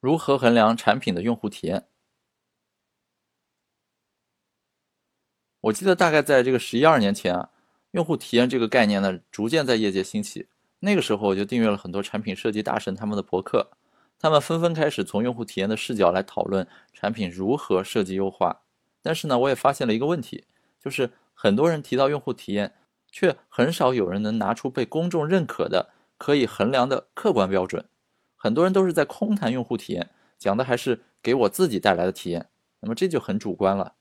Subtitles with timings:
[0.00, 1.86] 如何衡量产品的用户体验？
[5.60, 7.50] 我记得大概在这个十一二年前啊，
[7.90, 10.48] 用户体验这个概念呢，逐渐在业界兴起。
[10.78, 13.70] 那个时候我就订阅了很多产品设计大神他们的博客，
[14.18, 18.62] 他们纷纷开始从用户体验的视角来讨论产品如何设计优化。
[19.02, 20.46] 但是呢，我也发现了一个问题，
[20.80, 22.74] 就是很多人提到用户体验，
[23.12, 27.84] 却很少有人能拿出被公众认可的可以衡量的客观标准。
[28.42, 32.48] 很多人都是在空谈用户体验，讲的还是给我自己带来的体验，
[32.80, 33.92] 那么这就很主观了。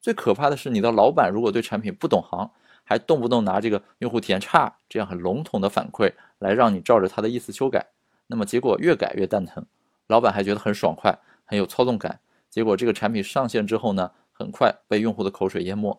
[0.00, 2.50] 最可怕的是，你的老板如果对产品不懂行，
[2.82, 7.86] 还动不动拿这个用户体验差这样很笼统的反馈来让你照着他的意思修改，
[8.26, 9.64] 那么结果越改越蛋疼，
[10.08, 12.18] 老板还觉得很爽快，很有操纵感，
[12.50, 15.96] 结果这个产品上线之后呢，很快被用户的口水淹没。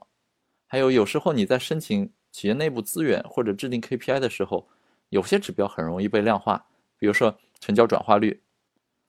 [0.67, 4.67] 还有有时候你在申请企业内部资源或者制定 KPI 的时候，
[5.07, 6.65] 有些指标很容易被量化，
[6.97, 7.37] 比如说。
[7.59, 8.41] 成交转化率，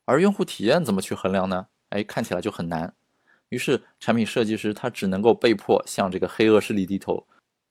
[0.04, 1.68] 而用户体验怎么去衡量呢？
[1.90, 2.94] 哎，看起来就很难。
[3.48, 7.26] 于是产品设计师他只能够被迫向这个黑恶势力低头，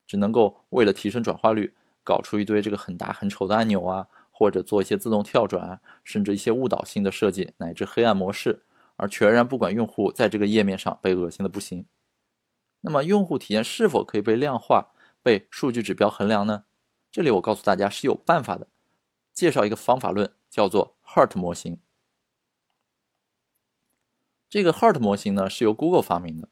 [0.05, 1.73] 只能够为了提升转化率，
[2.03, 8.63] 搞出一堆这个很大很丑的按钮啊，或者做一些自动跳转啊，甚至一些误导性的设计乃至黑暗模式，
[8.97, 11.85] 而全然不管用户在这个页面上被恶心的不行。
[12.81, 16.65] 那么用户体验是否可以被量化、被数据指标衡量呢？
[17.11, 18.67] 这里我告诉大家是有办法的，
[19.33, 20.31] 介绍一个方法论。
[20.59, 21.79] 叫做 Heart 模型。
[24.49, 26.49] 这个 Heart 模型呢是由 Google 发明的。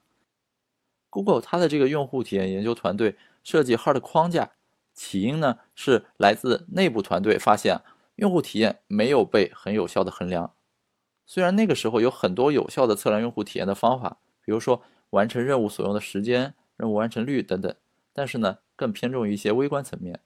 [1.10, 4.54] Google 它的这个用户体验研究团队设计 Heart 框架，
[4.94, 7.82] 起因呢是来自内部团队发现
[8.16, 10.54] 用户体验没有被很有效的衡量。
[11.26, 17.76] 虽然那个时候有很多有效的测量用户体验的方法，比如说完成任务所用的时间、任务完成率等等，
[18.14, 20.22] 但是呢更偏重于一些微观层面。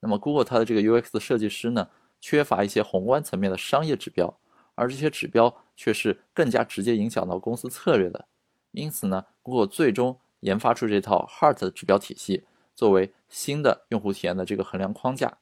[0.00, 1.90] 那么 Google 它的这个 UX 设计师呢？
[2.20, 4.38] 缺乏一些宏观层面的商业指标，
[4.74, 8.26] 而这些指标却是更加直接影响到公司策略的。
[8.72, 12.44] 因此呢，Google 最终研发出这套 Heart 指标体系，
[12.74, 15.38] 作为新的用户体验的这个衡量框架。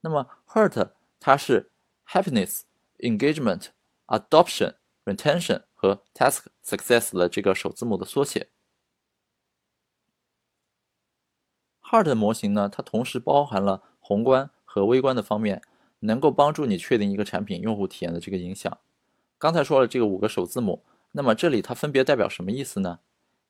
[0.00, 1.70] 那么 Heart 它是
[2.06, 2.62] Happiness、
[2.98, 3.68] Engagement、
[4.06, 4.74] Adoption、
[5.04, 8.48] Retention 和 Task Success 的这个首字母的缩写。
[11.82, 15.62] Heart 模型呢，它同时包含了宏观和微观的方面。
[16.04, 18.78] 能够帮助你确定一个产品用户体验的这个影响。
[19.38, 20.82] 刚才说了这个五个首字母，
[21.12, 22.98] 那么这里它分别代表什么意思呢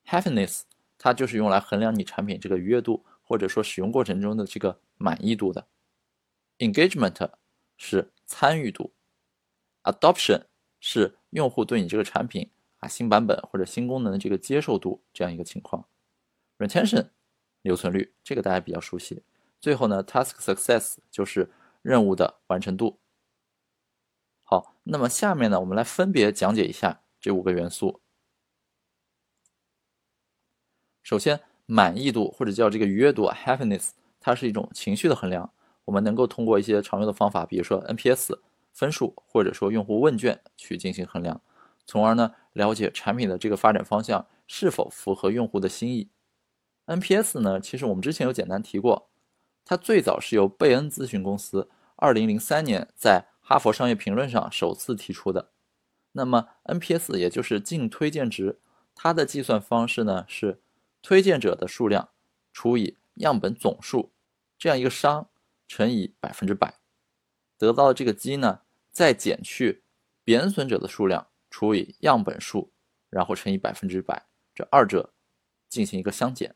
[0.07, 0.63] ？Happiness
[0.99, 5.67] 它就是用来衡量你产品这个愉悦度，或者说使用过程中的这个满意度的。
[6.59, 7.31] Engagement
[7.77, 8.93] 是参与度
[9.85, 10.43] ，Adoption
[10.79, 15.87] 是用户对你这个产品啊新版本或者新功能的这个接受度这样一个情况。
[16.59, 17.09] Retention
[17.63, 19.23] 留存率这个大家比较熟悉。
[19.59, 21.51] 最后呢，Task Success 就是。
[21.83, 22.99] 任务的完成度。
[24.43, 28.01] 好，那么下面呢，我们来分别讲解一下这五个元素。
[31.03, 35.53] 首先，满意度或者叫这个愉悦度 （happiness），它是一种情绪的衡量。
[35.85, 38.39] 我们能够通过一些常用的方法，比如说 NPS
[38.73, 41.41] 分数，或者说用户问卷去进行衡量，
[41.87, 46.09] 从而呢了解产品的这个发展方向是否符合用户的心意。
[46.87, 49.12] NPS 呢，其实我们之前有简单提过。
[49.65, 55.51] 它最早是由贝恩咨询公司二零零三年在《哈佛商业评论》上首次提出的。
[56.13, 58.61] 那么 NPS 也就是净推荐值，
[58.95, 60.61] 它的计算方式呢是
[61.01, 62.11] 推荐者的数量
[62.53, 64.13] 除以样本总数，
[64.59, 65.31] 这样一个商
[65.67, 66.75] 乘以百分之百，
[67.57, 69.85] 得到的这个积呢再减去
[70.23, 72.73] 贬损者的数量除以样本数，
[73.09, 75.15] 然后乘以百分之百，这二者
[75.69, 76.55] 进行一个相减。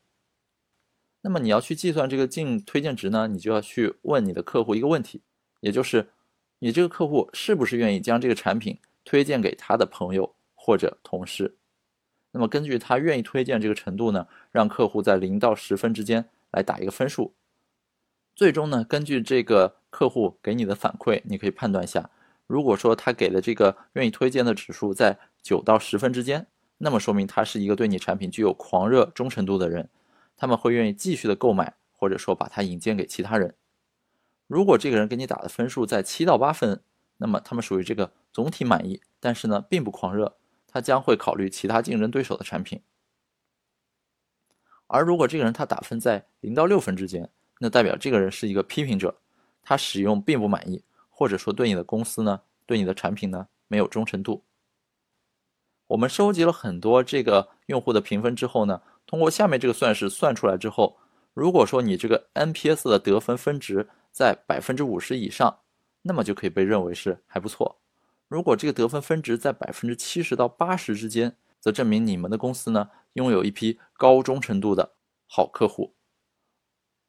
[1.23, 5.23] 那么你要去计算这个净推荐值呢，你就要去问你的客户一个问题，
[5.61, 6.09] 也就是
[6.61, 11.57] 你这个客户是不是愿意将这个产品推荐给他的朋友或者同事？
[12.31, 17.35] 那么根据他愿意推荐这个程度呢，让客户在零到十分之间来打一个分数。
[18.35, 22.11] 最终呢，根据这个客户给你的反馈，你可以判断一下，
[22.47, 26.47] 如果说他给的这个愿意推荐的指数在九到十分之间，
[26.79, 29.89] 那么说明他是一个对你产品具有狂热忠诚度的人。
[30.37, 33.55] 他们会愿意继续的购买，或者说把它引荐给其他人。
[34.47, 36.83] 如果这个人给你打的分数在七到八分，
[37.17, 40.37] 那么他们属于这个总体满意，但是呢并不狂热，
[40.67, 42.83] 他将会考虑其他竞争对手的产品。
[44.87, 49.19] 而如果这个人他打分在零到六分之间，那代表这个人是一个批评者，
[49.63, 54.45] 他使用并不满意，或者说对你的公司呢，对你的产品呢没有忠诚度。
[55.89, 58.83] 我们收集了很多这个用户的评分之后呢。
[59.07, 60.99] 通过下面这个算式算出来之后，
[61.33, 65.61] 如果说你这个 NPS 的得分分值在百分之五十以上，
[66.03, 67.79] 那么就可以被认为是还不错。
[68.29, 74.95] 如果这个得分分值在百分之七十到八十之间，则证明你们的公司呢拥有一批高忠诚度的
[75.29, 75.95] 好客户。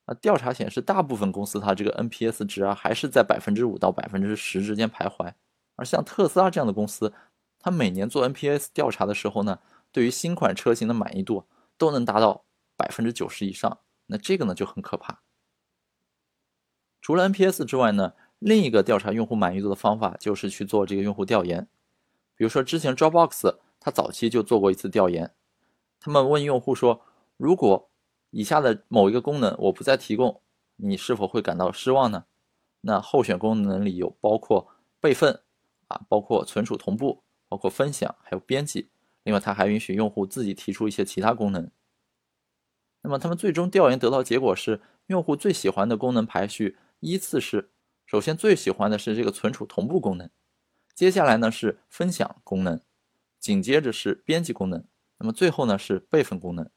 [0.05, 5.33] 啊，调查显示，大部分公司它这个 NPS 值啊还是在百分之五到百分之十之间徘徊。
[5.75, 7.13] 而像特斯拉这样的公司，
[7.59, 9.59] 它每年做 NPS 调查的时候呢，
[9.91, 11.45] 对于新款车型的满意度
[11.77, 12.45] 都能达到
[12.75, 13.79] 百分之九十以上。
[14.07, 15.21] 那这个呢就很可怕。
[17.01, 21.67] 除了 NPS 之外呢，另一个调查用户满意度的方法就是去做这个用户调研。
[22.35, 25.33] 比如说之前 Dropbox 它早期就做过一次调研，
[25.99, 27.01] 他们问用户说，
[27.37, 27.89] 如果
[28.31, 30.41] 以下的某一个功能我不再提供，
[30.75, 32.25] 你是否会感到失望呢？
[32.81, 34.67] 那候选功能里有包括
[35.01, 35.41] 备份
[35.87, 38.89] 啊，包括存储同步，包括分享，还有编辑。
[39.27, 41.69] 另外，它还允许用户自己提出一些其他功能。
[43.01, 47.69] 那么他们最终调研得到结果是，用户最喜欢的功能排序依次是：
[48.05, 50.29] 首先最喜欢的是这个存储同步功能，
[50.95, 52.79] 接下来呢是分享功能，
[53.37, 54.85] 紧接着是编辑功能，
[55.17, 56.69] 那么最后呢是备份功能。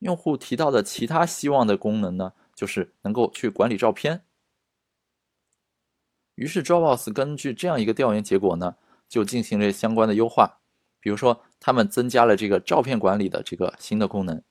[0.00, 4.24] 用户提到的其他希望的功能呢，就是能够去管理照片。
[6.34, 8.74] 于是 Dropbox 根据这样一个调研结果呢，
[9.08, 10.58] 就进行了相关的优化，
[10.98, 14.42] 比如说他们增加了这个照片管理的这个新的功能。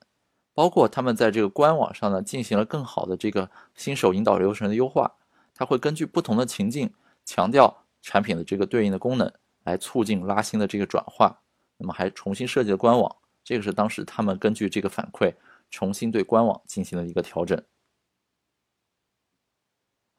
[0.54, 5.16] 包括他们在这个官网上呢，进行了更好的这个新手引导流程的优化。
[5.54, 6.92] 它会根据不同的情境，
[7.24, 9.30] 强调产品的这个对应的功能，
[9.64, 11.40] 来促进拉新的这个转化。
[11.76, 15.34] 那么还重新设计了官网，这个是当时他们根据这个反馈，
[15.70, 17.62] 重新对官网进行了一个调整。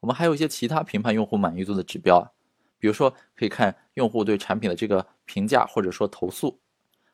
[0.00, 2.30] 我们还有一些其他评判用户满意度的指标啊，
[2.78, 6.60] 比如说可以看用户对产品的这个评价或者说投诉，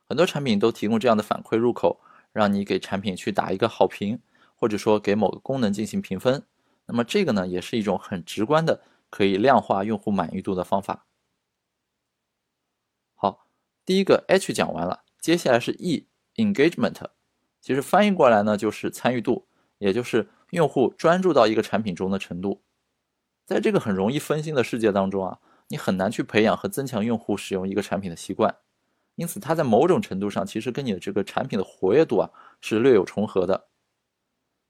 [0.08, 2.00] 很多产品都提供这样的反馈入口。
[2.34, 4.18] 让你给产品去打一个好评，
[4.56, 6.44] 或者说给某个功能进行评分，
[6.86, 11.06] 那么这个呢也是一种很直观的可以量化用户满意度的方法。
[13.14, 13.46] 好，
[13.86, 17.00] 第一个 H 讲完了，接下来是 E，engagement，
[17.60, 19.46] 其实翻译过来呢就是参与度，
[19.78, 22.64] 也就是用户专注到一个产品中的程度。
[23.46, 28.56] 在这个很容易分心的世界当中啊，你很难去培养和增强用户使用一个产品的习惯。
[29.16, 32.30] 因此，它在某种程度上其实跟你的这个产品的活跃度啊
[32.60, 33.68] 是略有重合的。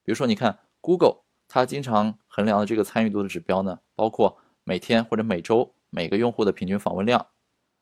[0.02, 7.26] 比如说，你看 Google，它经常衡量的这个参与度的指标呢，包括每天或者每周每个用户的平均访问量，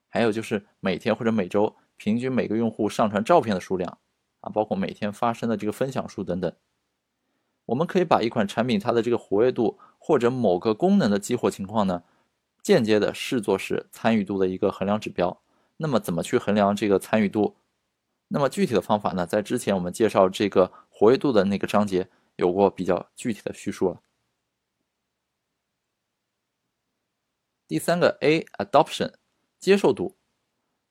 [0.08, 3.98] 还有就是每天或者每周平均每个用户上传照片的数量
[4.40, 6.52] 啊，包括每天发生的这个分享数等等。
[7.66, 12.04] 我们可以把一款产品它的这个活跃度或者某个功能的激活情况呢，
[12.62, 15.40] 间接的视作是参与度的一个衡量指标。
[15.82, 17.56] 那么怎么去衡量这个参与度？
[18.28, 19.26] 那么具体的方法呢？
[19.26, 24.00] 在之前我们介绍这个活跃度的那个章节有过比较具体的叙述了。
[27.66, 29.14] 第三个 A adoption
[29.58, 30.14] 接受度，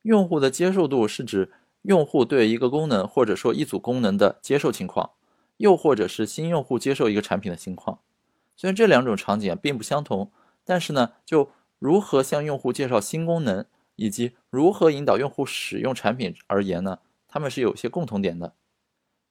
[0.02, 1.50] 用户的接受度是指
[1.82, 5.12] 用户对一个功能或者说一组功能的接受情况，
[5.56, 8.00] 又或者是新用户接受一个产品的情况。
[8.54, 10.30] 虽然这两种场景并不相同，
[10.64, 13.66] 但是呢，就如何向用户介绍新功能。
[13.96, 16.98] 以及如何引导用户使用产品而言呢？
[17.28, 18.54] 他们是有一些共同点的。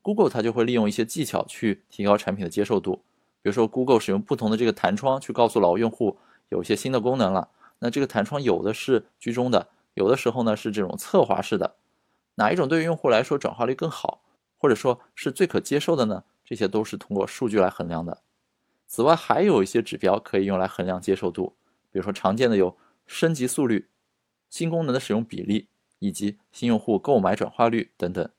[0.01, 3.03] Google 它就会利用一些技巧去提高产品的接受度，
[3.41, 6.17] 比如说 Google 使用不同的这个弹窗去告诉老用户
[6.49, 7.49] 有一些新的功能了。
[7.77, 11.75] 那这个弹窗有的是居中的，有的时候呢是这种侧滑式的，
[12.35, 14.23] 哪一种对于用户来说转化率更好，
[14.57, 16.23] 或者说是最可接受的呢？
[16.43, 18.21] 这些都是通过数据来衡量的。
[18.87, 21.55] 此外，还有一些指标可以用来衡量接受度，
[21.91, 23.87] 比如说常见的有升级速率。
[24.51, 28.29] 新功能的使用比例以及新用户购买转化率等等。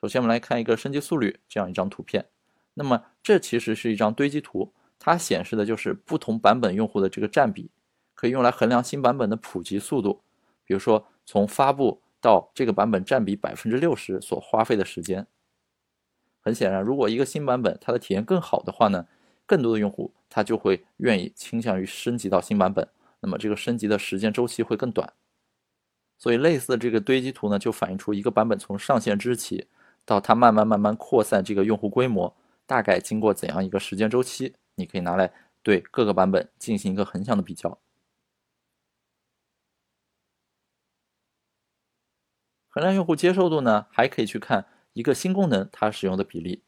[0.00, 2.28] 首先，我们来看一个升级速率这样一张图片。
[2.74, 7.70] 那么，这其实是一张堆积图，它显示的就是不同版本用户的这个占比，
[8.14, 10.22] 可以用来衡量新版本的普及速度。
[10.64, 15.26] 比如说，从发布到这个版本占比百分之六十所花费的时间。
[16.40, 19.08] 很显然，如果一个新版本它的体验更好的话呢？
[19.48, 22.86] 更多的用户他就会愿意倾向于升级到新版本，
[23.20, 25.10] 那么这个升级的时间周期会更短。
[26.18, 29.66] 所以类似的这个堆积图呢，就反映出一个版本从上线之日起
[30.04, 32.36] 到它慢慢慢慢扩散这个用户规模，
[32.66, 34.54] 大概经过怎样一个时间周期？
[34.74, 37.78] 你可以拿来对各个版本进行一个横向的比较。
[42.68, 46.62] 衡量用户接受度呢，还可以去看一个新功能它使用的比例。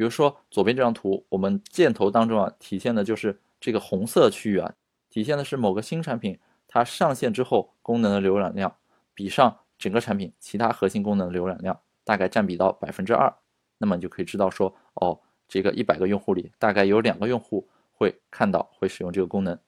[0.00, 4.72] 比如说左边这张图，我们箭头当中啊，体现的就是这个红色区域啊，
[5.10, 8.74] 体现的是某个新产品它上线之后功能的浏览量
[9.12, 13.30] 比上整个产品其他核心功能的浏览量大概占比到百分之二，
[13.76, 19.58] 那么你就可以知道说，哦，这个一百个用户里大概有两个用户会看到会使用这个功能。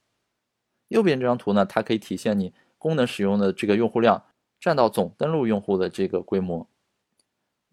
[0.89, 4.25] 右边这张图呢，它可以体现你功能使用的这个用户量
[4.59, 6.67] 占到总登录用户的这个规模。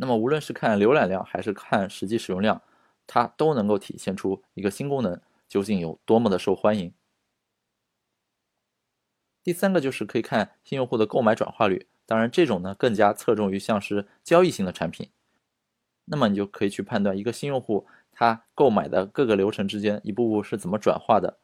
[0.01, 2.61] 那么无论是看浏览量还是看实际使用量，
[3.05, 6.93] 它都能够体现出一个新功能究竟有多么的受欢迎。
[9.43, 15.09] 第三个就是可以看新用户的购买转化率，当然这种呢更加侧重于像是交易型的产品。
[16.05, 21.39] 那么你就可以去判断一个新用户他购买的各个流程之间一步步是怎么转化的。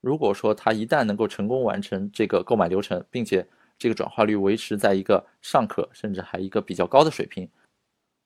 [0.00, 3.48] 如果说他一旦能够成功完成这个购买流程，并且
[3.80, 7.48] 这个转化率维持在一个尚可，甚至还一个比较高的水平，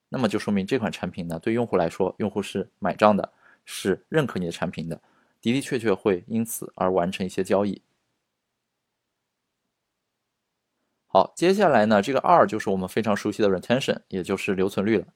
[0.09, 3.33] 那么就说明这款产品呢，对用户来说，用户是买账的，
[3.65, 5.01] 是认可你的产品的，
[5.41, 7.81] 的的确确会因此而完成一些交易。
[11.07, 15.07] 好，接下来呢，这个二就是我们非常熟悉的 retention，也就是留存率了。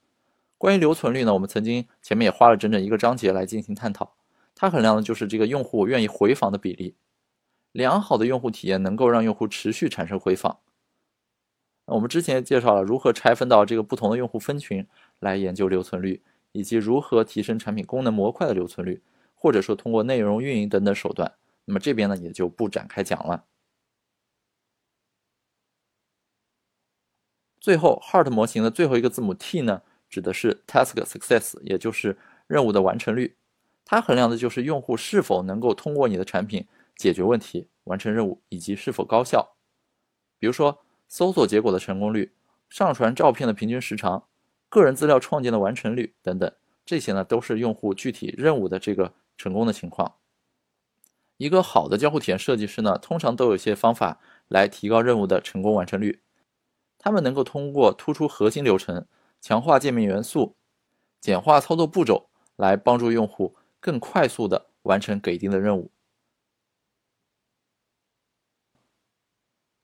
[0.57, 4.15] 关于留存率呢，我们曾经前面也花了整整一个章节来进行探讨，
[4.55, 6.95] 它衡量的就是这个用户愿意回访的比例。
[7.73, 10.61] 良好的用户体验能够让用户持续产生回访。
[11.87, 14.87] 我们之前介绍了如何拆分到这个不同的用户分群
[15.21, 16.23] 来研究留存率，
[16.53, 19.03] 以及如何提升产品功能模块的留存率，
[19.35, 21.35] 或者说通过内容运营等等手段。
[21.65, 23.45] 那么这边呢也就不展开讲了。
[27.61, 33.37] 最后，Heart 模型的最后一个字母 T 呢，指的是 Task Success，也就是任务的完成率。
[33.85, 36.67] 它衡量的就是用户是否能够通过你的产品。
[36.99, 39.55] 解决问题、完成任务以及是否高效，
[40.39, 42.35] 比如说搜索结果的成功率、
[42.69, 44.25] 上传照片的平均时长、
[44.69, 46.53] 个人资料创建的完成率等等，
[46.85, 50.17] 这些呢都是用户具体任务的这个成功的情况。
[51.37, 56.21] 一个好的交互体验设计师呢，通常都有一些方法来提高任务的成功完成率。
[56.99, 59.07] 他们能够通过突出核心流程、
[59.41, 60.57] 强化界面元素、
[61.21, 65.93] 简化操作步骤，来帮助用户更快速的完成给定的任务。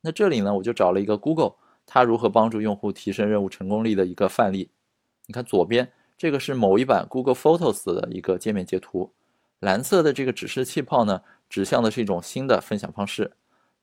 [0.06, 1.54] 那这里呢，我就找了一个 Google，
[1.86, 4.70] 它如何帮助用户提升任务成功率的一个范例。
[5.24, 9.10] 你看左边这个是某一版 Google Photos 的一个界面截图，
[9.60, 13.32] 蓝色的这个指示气泡呢，指向的是一种新的分享方式。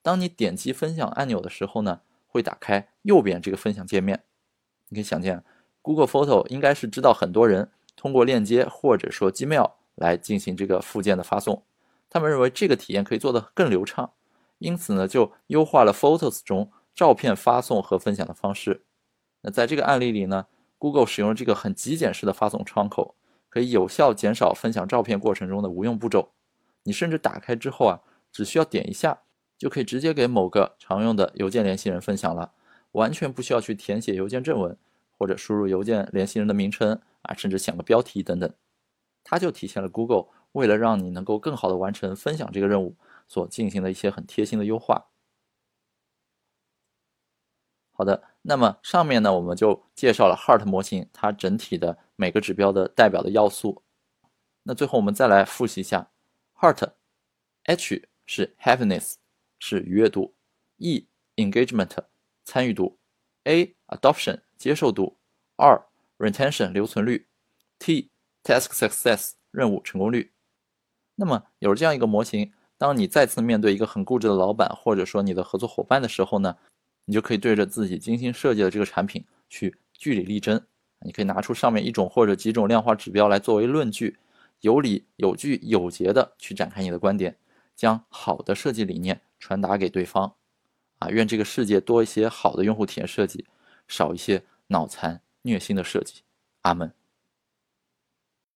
[0.03, 4.23] 当你点击分享按钮的时候呢，会打开右边这个分享界面。
[4.89, 5.43] 你可以想见
[5.81, 11.63] ，Google Photo 应该是知道很多人通过链接或者说 Gmail 来进行这个附件的发送，
[12.11, 14.11] 他们认为这个体验可以做得更流畅。
[14.61, 18.83] 因此呢，就优化了 Photos 中照片发送和分享的方式。
[19.41, 20.45] 那在这个案例里呢
[20.77, 23.15] ，Google 使用了这个很极简式的发送窗口，
[23.49, 26.29] 可以有效减少分享照片过程中的无用步骤。
[26.83, 28.01] 你甚至打开之后啊，
[28.31, 29.21] 只需要点一下，
[29.57, 32.51] 就可以直接给某个常用的邮件联系人分享了，
[32.91, 34.77] 完全不需要去填写邮件正文
[35.17, 38.53] 或者输入邮件联系人的名称啊，甚至想个标题等等。
[39.23, 42.95] 它就体现了 Google 为了让你能够更好的完成分享这个任务。
[43.31, 45.07] 所进行的一些很贴心的优化。
[47.93, 53.83] 好的，那么上面呢，我们就介绍了 Heart 模型它整体的每个指标的代表的要素。
[54.63, 56.11] 那最后我们再来复习一下
[56.55, 59.15] ：Heart，H 是 Happiness
[59.59, 60.35] 是愉悦度
[60.75, 61.07] ，E
[61.37, 61.95] Engagement
[62.43, 62.99] 参与度
[63.45, 65.17] ，A Adoption 接受度
[65.55, 65.85] ，R
[66.17, 67.29] Retention 留存率
[67.79, 68.11] ，T
[68.43, 70.33] Task Success 任务成功率。
[71.15, 72.51] 那么有了这样一个模型。
[72.81, 76.57] 当你再次面对一个很固执的老板，或者说你的合作伙伴的时候呢，
[77.05, 80.59] 你就可以对着自己精心设计的这个产品去据理力争。
[81.01, 84.17] 你可以拿出上面一种或者几种量化指标来作为论据，
[84.61, 87.37] 有理有据有节的去展开你的观点，
[87.75, 90.33] 将好的设计理念传达给对方。
[90.97, 93.45] 啊，愿这个世界多一些好的用户体验设计，
[93.87, 96.23] 少一些脑残虐心的设计。
[96.63, 96.91] 阿门。